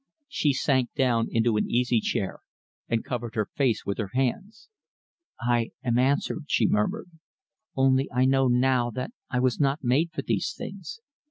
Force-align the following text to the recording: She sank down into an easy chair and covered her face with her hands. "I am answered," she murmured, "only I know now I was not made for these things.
She 0.29 0.51
sank 0.53 0.91
down 0.95 1.27
into 1.29 1.57
an 1.57 1.69
easy 1.69 1.99
chair 1.99 2.39
and 2.89 3.03
covered 3.05 3.35
her 3.35 3.45
face 3.45 3.85
with 3.85 3.99
her 3.99 4.09
hands. 4.15 4.67
"I 5.39 5.73
am 5.83 5.99
answered," 5.99 6.45
she 6.47 6.67
murmured, 6.67 7.11
"only 7.75 8.09
I 8.11 8.25
know 8.25 8.47
now 8.47 8.91
I 9.29 9.39
was 9.39 9.59
not 9.59 9.83
made 9.83 10.09
for 10.11 10.23
these 10.23 10.55
things. 10.57 11.01